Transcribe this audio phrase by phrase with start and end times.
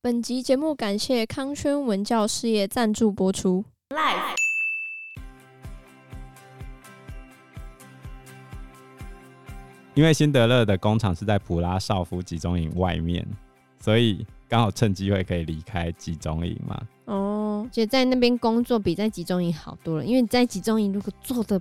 [0.00, 3.64] 本集节目感谢康轩文教事业赞助播出。
[3.88, 4.36] Live。
[9.94, 13.26] 因为辛德勒的工厂是在普拉绍夫集中营外面，
[13.80, 16.80] 所以刚好趁机会可以离开集中营嘛。
[17.06, 21.60] 哦，觉得在那边工作比在集中营好多了，因为你在集中营如果做的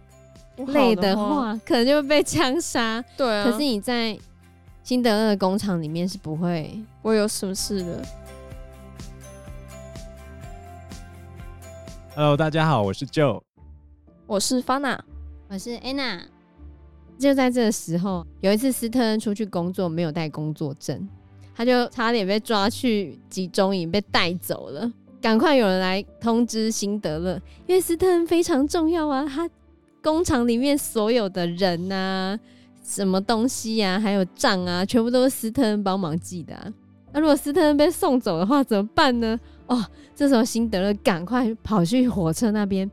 [0.67, 3.03] 累的话，的可能就会被枪杀。
[3.17, 3.49] 对啊。
[3.49, 4.15] 可是你在
[4.83, 8.05] 辛德勒的工厂里面是不会，不会有什么事的。
[12.19, 13.39] Hello，大家好，我是 Joe，
[14.25, 14.97] 我是 Fana，
[15.49, 16.21] 我是 Anna。
[17.19, 21.07] 就在这个时候，有一次斯特恩出去工作，没有带工作证，
[21.55, 24.91] 他就差点被抓去集中营，被带走了。
[25.21, 29.47] 赶快有人来通知辛德勒，因为斯特恩非常重要啊，他
[30.01, 32.35] 工厂里面所有的人啊、
[32.83, 36.73] 什么东西啊，还有账啊，全部都是斯特恩帮忙记的啊。
[37.13, 39.39] 那如果斯特恩被送走的话，怎么办呢？
[39.67, 39.85] 哦，
[40.15, 42.89] 这时候辛德勒赶快跑去火车那边，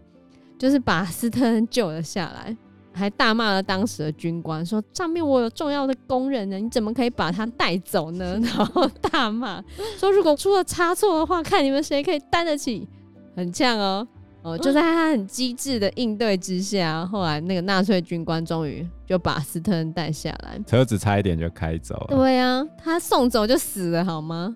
[0.58, 2.56] 就是把斯特恩救了下来，
[2.92, 8.38] 还大骂了当时的军官，说上面我有重要的工人呢，你怎么可以把他带走呢？
[8.42, 9.62] 然后大骂
[9.98, 12.88] 说，如果出了差错的话，看你们谁可以担得起，
[13.36, 14.06] 很呛哦。
[14.42, 22.06] 哦，就在他很机智的应对之下，后来那个纳粹军官终于就把斯特恩带下来，车子差一点就开走了。
[22.08, 24.54] 对啊，他送走就死了好吗？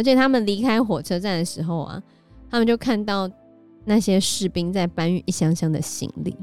[0.00, 2.02] 而且他们离开火车站的时候啊，
[2.50, 3.30] 他们就看到
[3.84, 6.34] 那些士兵在搬运一箱箱的行李，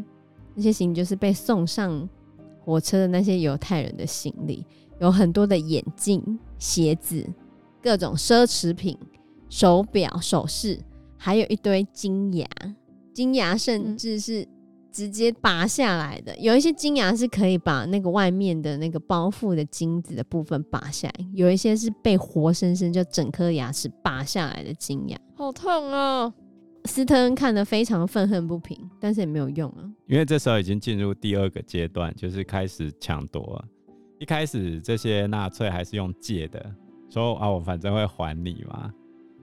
[0.53, 2.08] 那些行李就是被送上
[2.63, 4.63] 火车的那些犹太人的行李，
[5.00, 7.28] 有很多的眼镜、鞋子、
[7.81, 8.95] 各种奢侈品、
[9.50, 10.80] 手表、首饰，
[11.17, 12.47] 还有一堆金牙，
[13.11, 14.47] 金牙甚至是。
[14.98, 26.34] 直接拔下来的，有一些金牙是可以把那个外面的那个包覆的金子的部分拔下来，有一些是被活生生就整颗牙齿拔下来的金牙，好痛哦！
[26.86, 33.66] 斯特恩看得非常愤恨不平，但是也没有用啊，因为这时候已经进入第二个阶段，就是开始抢夺了。
[34.18, 36.74] 一开始这些纳粹还是用借的，
[37.07, 38.91] 说啊，我反正会还你嘛。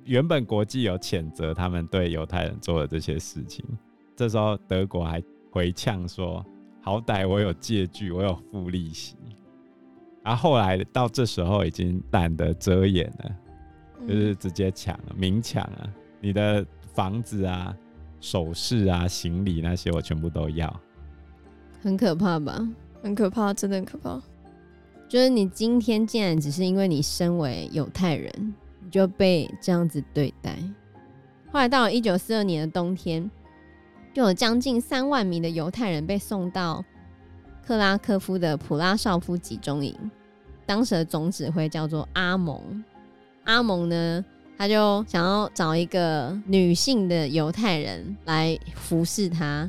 [0.05, 3.65] 原本国际有谴责他们对犹太人做的这些事情，
[4.17, 5.23] 这时候德国还。
[5.55, 6.45] 回呛说
[6.83, 9.15] ：“好歹我有借据，我有付利息。”
[10.25, 13.37] 然后后来到这时候已经懒得遮掩了，
[14.01, 15.89] 嗯、就是直接抢了，明抢啊！
[16.21, 17.73] 你的房子啊、
[18.19, 20.81] 首饰啊、行李那些，我全部都要。
[21.81, 22.69] 很可怕吧？
[23.01, 24.21] 很可怕，真的很可怕。
[25.09, 30.59] 就是你今天竟然只是因为你身为犹太人，你就被这样子对待。
[31.53, 33.31] 后来到了一九四二年的冬天。
[34.15, 36.85] 就有将近三万名的犹太人被送到
[37.67, 39.93] 克拉科夫的普拉绍夫集中营。
[40.65, 42.85] 当时的总指挥叫做阿蒙。
[43.43, 44.25] 阿蒙呢，
[44.57, 49.69] 他就想要找一个女性的犹太人来服侍他。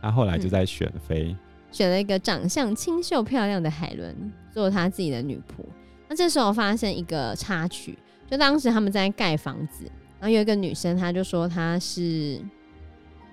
[0.00, 1.38] 他后来就在选妃，嗯，
[1.72, 5.64] 选了一个长相清秀漂亮的海伦做他自己的女仆。
[6.08, 7.98] 那这时候发生一个插曲，
[8.30, 9.84] 就当时他们在盖房子，
[10.20, 12.40] 然后有一个女生，她就说她是。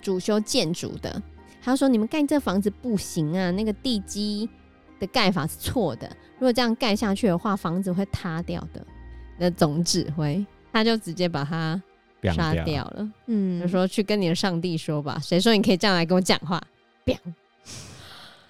[0.07, 1.21] 主修建筑的，
[1.61, 4.49] 他说：“你们盖这房子不行啊，那个地基
[5.01, 6.07] 的盖法是错的。
[6.35, 8.87] 如果这样盖下去的话，房子会塌掉的。”
[9.37, 11.81] 那总指挥他就直接把他
[12.33, 13.11] 杀掉了。
[13.25, 16.63] 嗯，就说：“去跟你的上帝说吧，谁说你可以这样来跟我讲话？”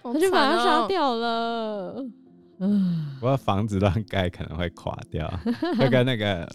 [0.04, 2.06] 他就把他杀掉了。
[2.60, 5.28] 嗯，不过房子乱盖可能会垮掉，
[5.82, 6.48] 就跟那个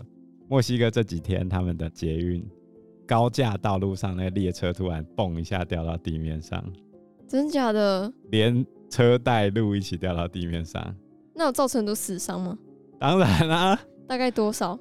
[0.46, 2.48] 墨西哥这几天他们的捷运。
[3.12, 6.64] 高架道路上，那个列车突然蹦一下掉到地面上，
[7.28, 8.10] 真假的？
[8.30, 10.82] 连车带路一起掉到地面上，
[11.34, 12.56] 那有造成很多死伤吗？
[12.98, 13.80] 当然啦、啊。
[14.08, 14.78] 大概多少？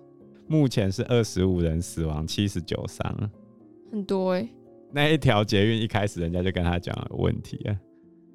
[0.48, 3.30] 目前是二十五人死亡，七十九伤，
[3.92, 4.50] 很多哎、欸。
[4.94, 7.76] 那一条捷运一开始人家就跟他讲有问题啊，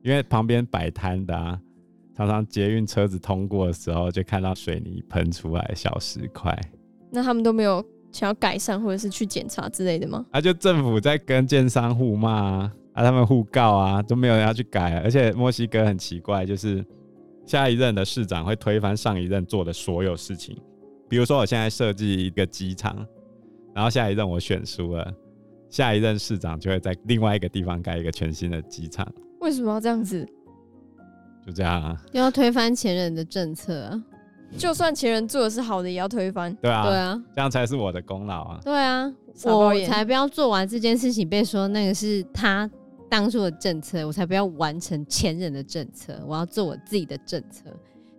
[0.04, 1.58] 因为旁边摆摊的啊，
[2.14, 6.54] 常常捷运车子通过的时候就看到水泥喷出来小石块，
[7.10, 7.82] 那他们都没有。
[8.12, 10.24] 想要改善或者是去检查之类的吗？
[10.30, 15.00] 啊，就政府在跟建商互骂啊，啊，他们互告啊，都没有人要去改啊。
[15.04, 16.84] 而且墨西哥很奇怪，就是
[17.44, 20.56] 下一任的市长会推翻上一任做的所有事情。
[21.08, 23.06] 比如说，我现在设计一个机场，
[23.74, 25.14] 然后下一任我选输了，
[25.68, 29.06] 下一任市长就会在另外一个地方盖一个全新的机场。
[29.40, 30.26] 为什么要这样子？
[31.46, 34.02] 就这样啊，要推翻前任的政策啊。
[34.56, 36.54] 就算前人做的是好的，也要推翻。
[36.62, 38.60] 对啊，对啊，这样才是我的功劳啊。
[38.64, 39.12] 对啊，
[39.44, 42.70] 我才不要做完这件事情被说那个是他
[43.08, 47.64] 当初的政策，我才不要完成前人的政策，我要做我自己的政策。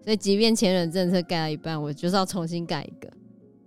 [0.03, 3.11] 所以，即便前人政策盖了一半，我就是要重新盖一个。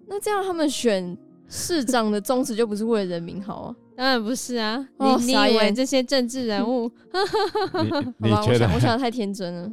[0.09, 1.17] 那这样他们选
[1.49, 3.77] 市长的宗旨就不是为了人民好啊？
[4.01, 4.83] 当然不是啊！
[4.97, 6.91] 哦、你你以为这些政治人物？
[8.17, 8.65] 你你觉得？
[8.65, 9.71] 我想，我想的太天真了。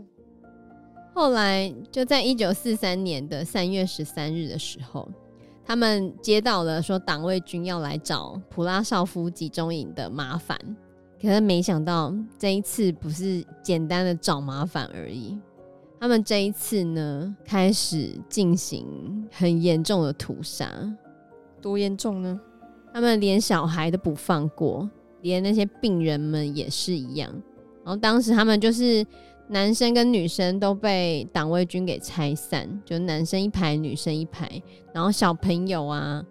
[1.17, 5.09] 后来就在一九四三年的三月十三日的时候，
[5.65, 10.55] 他们接到了说党卫军要来找普拉绍夫集中营的麻烦，
[11.19, 15.35] 可是没想到这一次不是简单的找麻烦而已，
[15.99, 20.71] 他们这一次呢开始进行很严重的屠杀，
[21.59, 22.39] 多严重呢？
[22.93, 24.87] 他们连小孩都不放过，
[25.23, 27.27] 连那些病人们也是一样。
[27.83, 29.03] 然后当时他们就是。
[29.49, 34.61] 男生跟女生都被党卫军给拆散，就男生一排，女生一排，
[34.94, 36.21] 然后小朋友啊，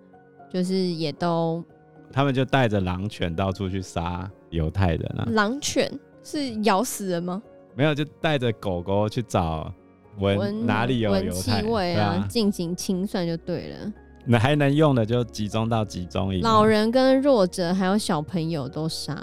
[0.52, 1.64] 就是也都，
[2.12, 5.26] 他们就带着狼犬到处去杀犹太人啊。
[5.30, 5.90] 狼犬
[6.22, 7.42] 是咬死人吗？
[7.74, 9.72] 没有，就带着狗狗去找
[10.18, 13.92] 闻哪里有犹太气味啊，进、啊、行清算就对了。
[14.26, 19.16] 那还能用的就集中到集中营，老人跟弱者还有小朋友都杀。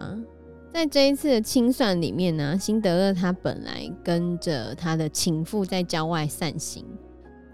[0.74, 6.84] 在这一次的清算里面呢，辛德勒他本来跟着他的情妇在郊外散心，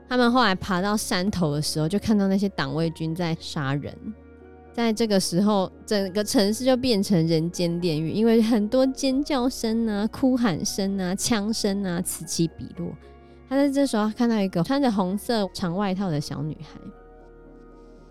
[0.07, 3.93] 他们后来爬到山头的时候，就看到那些党卫军在杀人。
[4.71, 12.89] 在这个时候，整个城市就变成人间炼狱，因为很多尖叫声啊、哭喊声啊、枪声啊此起彼落。
[13.49, 16.79] 他在这时候看到一个穿着红色长外套的小女孩。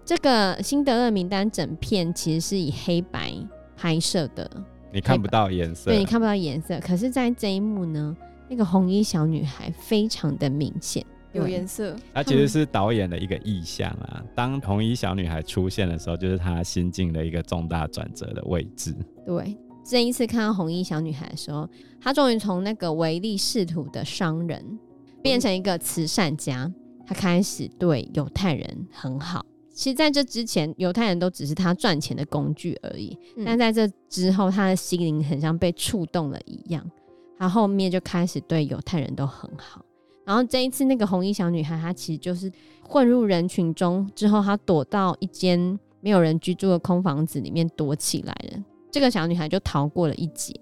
[0.05, 3.35] 这个辛德勒名单整片其实是以黑白
[3.75, 4.51] 拍摄的。
[4.93, 6.79] 你看不到颜色，对，你看不到颜色。
[6.81, 8.17] 可是，在这一幕呢，
[8.49, 11.95] 那个红衣小女孩非常的明显，有颜色。
[12.15, 14.25] 它其实是导演的一个意向啊。
[14.35, 18.95] 当红衣小女孩出现的时候，就是她心境的一个重大转折的位置。
[19.27, 21.69] 对，这一次看到红衣小女孩的时候，
[22.01, 24.79] 她终于从那个唯利是图的商人
[25.23, 26.73] 变成一个慈善家，
[27.07, 29.45] 她开始对犹太人很好。
[29.79, 33.17] 其实在这之前，犹太人都只是他赚钱的工具而已。
[33.37, 36.85] 嗯、但在这之后，他的心灵很像被触动了一样，
[37.39, 39.81] 他后面就开始对犹太人都很好。
[40.25, 42.51] 然后这一次，那个红衣小女孩，她其实就是
[42.83, 48.65] 混入人群中之后，她躲到一间没有人居住的空房子里面躲起来了。
[48.91, 50.53] 这个小女孩就逃过了一劫。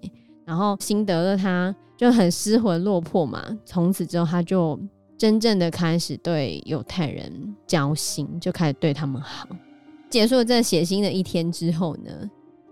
[0.45, 4.79] 然后辛德勒他就很失魂落魄嘛，从此之后他就。
[5.17, 9.47] 真正的开始对犹太人交心，就开始对他们好。
[10.09, 12.29] 结束了这血腥的一天之后呢，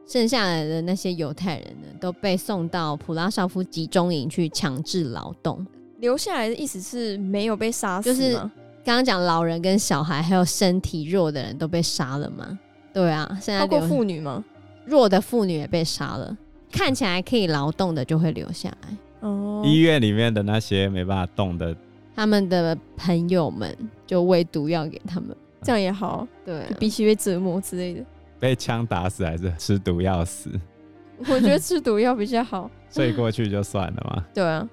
[0.08, 5.66] 剩下来的那些犹太人呢，都被送到普拉绍夫集中营去强制劳动。
[6.00, 8.14] 留下来的意思是没有被杀死？
[8.14, 8.36] 就是
[8.84, 12.60] 刚刚讲老人跟小孩，还有身体弱的人都被杀了吗？
[12.94, 14.44] 对啊，现在包括妇女吗？
[14.86, 16.38] 弱的妇女也被杀了。
[16.72, 18.98] 看起来可以劳动的就会留下来。
[19.22, 21.76] 哦，医院里面的那些没办法动的。
[22.16, 23.76] 他们的朋友们
[24.08, 26.28] 就喂毒药给他们，这样也好。
[26.46, 28.06] 对啊，比起被折磨之类的，
[28.40, 30.50] 被枪打死还是吃毒药死？
[31.28, 34.26] 我觉得吃毒药比较好， 睡过去就算了嘛。
[34.34, 34.68] 对啊，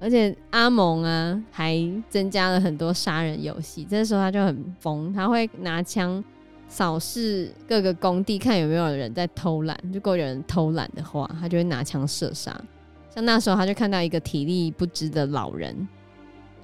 [0.00, 1.76] 而且阿蒙啊还
[2.08, 3.84] 增加了很多杀人游戏。
[3.84, 6.22] 这时候他就很疯，他会拿枪
[6.68, 9.78] 扫视各个工地，看有没有人在偷懒。
[9.92, 12.58] 如果有人偷懒的话，他就会拿枪射杀。
[13.14, 15.74] 像那时候，他就看到一个体力不支的老人。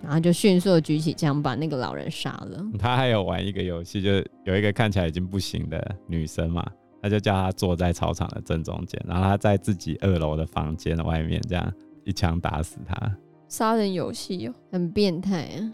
[0.02, 2.62] 然后就迅速的举起枪把那个老人杀了。
[2.78, 6.66] 他还有玩一个游戏，就是有一个看起来已经不行的女生嘛，
[7.00, 11.72] 他就叫她坐在操场的正中间，然后他在自己二楼的房间的外面这样
[12.04, 13.16] 一枪打死他。
[13.48, 15.72] 杀人游戏哦，很变态啊！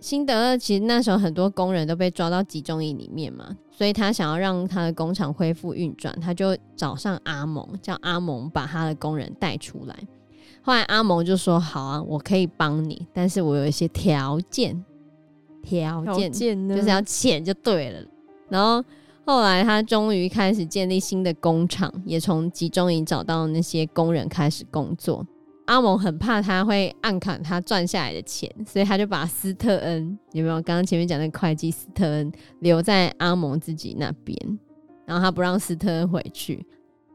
[0.00, 9.96] 辛德勒其实那时候很多工人都被抓到集中营里面嘛，所以他想要让他的工厂恢复运转，他就找上阿蒙，叫阿蒙把他的工人带出来。
[10.62, 14.84] 后来阿蒙就说：“好啊，我可以帮你，但是我有一些条件，
[15.62, 18.00] 条件就是要钱就对了。”
[18.50, 18.84] 然后
[19.24, 25.26] 后来他终于开始建立新的工厂，也从集中营找到那些工人开始工作。
[25.66, 34.36] 阿蒙很怕他会暗砍他赚下来的钱，所以他就把斯特恩有没有刚刚前面讲那个会计斯特恩留在阿蒙自己那边，
[35.04, 36.66] 然后他不让斯特恩回去。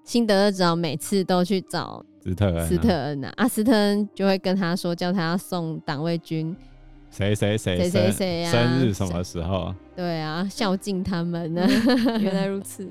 [0.04, 2.04] 辛德勒只好每次都去找。
[2.24, 6.56] 斯特恩、啊，斯特恩啊，阿斯特恩就会跟他说，叫他要送党卫军
[7.12, 9.76] 谁谁谁谁谁谁啊，生日什么时候？
[9.94, 11.68] 对啊，孝敬他们呢。
[12.22, 12.88] 原来如此。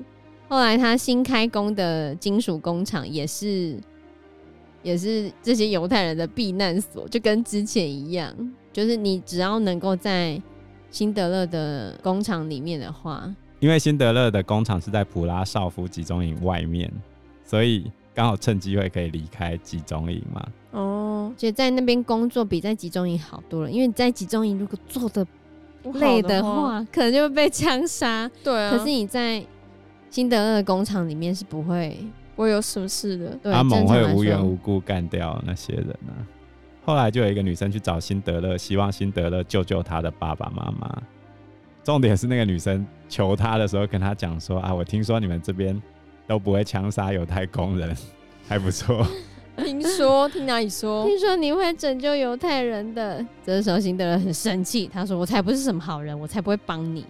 [0.47, 3.75] 后来他新开工的金属工厂也是，
[4.83, 8.31] 也是这些犹太人的避难所，就跟之前一样，
[8.71, 10.39] 就是你只要能够在
[10.91, 16.91] 辛德勒的工厂里面的话，因为辛德勒的工厂是在普拉绍夫集中营外面，
[17.43, 17.91] 所以。
[18.13, 20.45] 刚好趁机会可以离开集中营嘛？
[20.71, 25.25] 哦，觉得在那边工作比在集中营好多了，因为你在集中营如果做的
[25.93, 28.29] 累的的话，可能就会被枪杀。
[28.43, 29.43] 对啊，可是你在
[30.09, 31.97] 辛德勒的工厂里面是不会，
[32.35, 33.37] 我有什么事的？
[33.41, 36.13] 对，阿蒙会无缘无故干掉那些人啊。
[36.85, 41.01] 后来就有一个女生去找辛德勒，希望辛德勒救救她的爸爸妈妈。
[41.83, 45.81] 重点是那个女生求他的时候，跟他讲说：“啊，我听说你们这边
[46.27, 47.95] 都不会枪杀犹太工人，
[48.47, 49.05] 还不错。”
[49.57, 50.27] 听说？
[50.29, 51.05] 听哪里说？
[51.07, 53.23] 听说你会拯救犹太人的。
[53.45, 57.05] 这时候辛德勒很生气，他说：“我才不是什么好人，我才不会帮你。”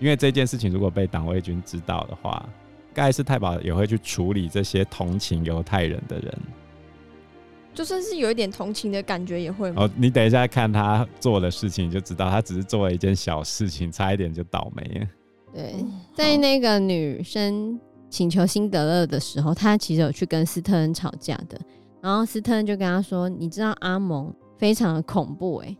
[0.00, 2.44] 因为这件事情如果被党卫军知道的话，
[2.92, 6.38] 盖世太保也会去处理这些同情犹太人的人。
[7.72, 9.84] 就算是有一点同情的感觉，也会吗？
[9.84, 15.06] 哦，你等一下看他做的事情，就知道他只是做了一件小事情，差一点就倒霉了。
[15.54, 15.74] 对，
[16.14, 17.78] 在那个女生
[18.12, 21.58] 请求辛德勒的时候，他其实有去跟斯特恩吵架的。
[22.02, 25.74] 然后斯特恩就跟他说：“你知道阿蒙非常的恐怖诶，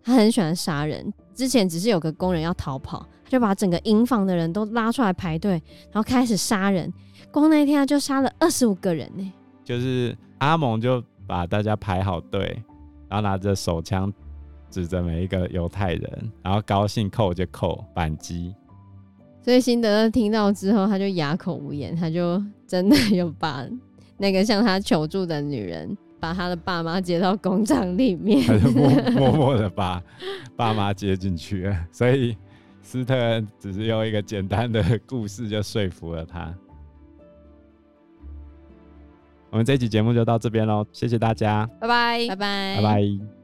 [0.00, 1.12] 他很喜欢杀人。
[1.34, 5.60] 之前只是有个工人要逃跑，他就把整个营房的人都拉出来排队，
[5.90, 6.92] 然后开始杀人。
[7.32, 9.32] 光那一天他就杀了二十五个人呢。”
[9.64, 12.62] 就是阿蒙就把大家排好队，
[13.08, 14.12] 然后拿着手枪
[14.70, 18.54] 指着每一个犹太人，然后高兴扣就扣扳机。
[19.42, 23.66] 所以辛德勒听到之后，他就哑口无言，他就真的有把
[24.18, 30.02] 那个向他求助的女人，把他的爸妈接到工厂里面，他就默 默默的把
[30.56, 31.86] 爸妈接进去了。
[31.90, 32.36] 所以
[32.82, 36.54] 斯特恩只是用一个简单的故事就说服了他。
[39.50, 43.37] 我们这一集节目就到这边喽，谢谢大家，拜拜，拜拜，拜拜。